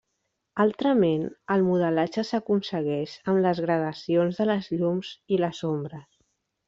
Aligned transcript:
Altrament, 0.63 1.25
el 1.55 1.65
modelatge 1.67 2.23
s'aconsegueix 2.29 3.13
amb 3.33 3.43
les 3.47 3.61
gradacions 3.67 4.41
de 4.41 4.49
les 4.53 4.71
llums 4.77 5.13
i 5.37 5.41
les 5.45 5.61
ombres. 5.75 6.07